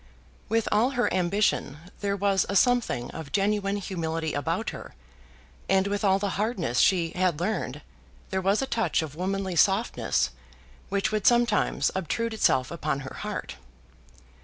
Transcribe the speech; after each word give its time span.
With 0.49 0.67
all 0.71 0.89
her 0.97 1.13
ambition, 1.13 1.77
there 1.99 2.15
was 2.17 2.43
a 2.49 2.55
something 2.55 3.11
of 3.11 3.31
genuine 3.31 3.75
humility 3.77 4.33
about 4.33 4.71
her; 4.71 4.95
and 5.69 5.85
with 5.85 6.03
all 6.03 6.17
the 6.17 6.37
hardness 6.41 6.79
she 6.79 7.09
had 7.11 7.39
learned 7.39 7.83
there 8.31 8.41
was 8.41 8.63
a 8.63 8.65
touch 8.65 9.03
of 9.03 9.13
womanly 9.13 9.55
softness 9.55 10.31
which 10.89 11.11
would 11.11 11.27
sometimes 11.27 11.91
obtrude 11.93 12.33
itself 12.33 12.71
upon 12.71 13.01
her 13.01 13.17
heart. 13.19 13.57